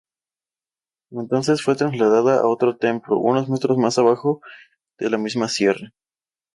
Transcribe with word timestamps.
Entonces 1.11 1.61
fue 1.61 1.75
trasladada 1.75 2.39
a 2.39 2.47
otro 2.47 2.75
templo, 2.75 3.19
unos 3.19 3.49
metros 3.49 3.77
más 3.77 3.99
abajo 3.99 4.41
en 4.97 5.11
la 5.11 5.19
misma 5.19 5.47
sierra. 5.47 5.91